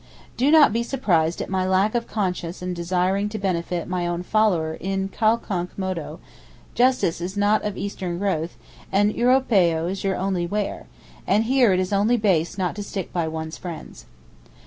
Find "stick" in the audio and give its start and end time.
12.83-13.13